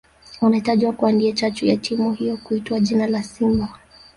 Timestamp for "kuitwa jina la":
2.37-3.23